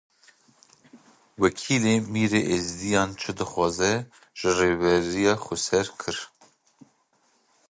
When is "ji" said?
4.39-4.49